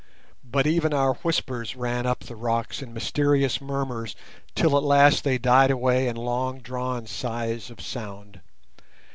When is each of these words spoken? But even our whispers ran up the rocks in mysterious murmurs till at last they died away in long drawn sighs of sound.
But 0.43 0.65
even 0.65 0.95
our 0.95 1.13
whispers 1.13 1.75
ran 1.75 2.07
up 2.07 2.21
the 2.21 2.35
rocks 2.35 2.81
in 2.81 2.91
mysterious 2.91 3.61
murmurs 3.61 4.15
till 4.55 4.75
at 4.75 4.81
last 4.81 5.23
they 5.23 5.37
died 5.37 5.69
away 5.69 6.07
in 6.07 6.15
long 6.15 6.57
drawn 6.57 7.05
sighs 7.05 7.69
of 7.69 7.79
sound. 7.79 8.41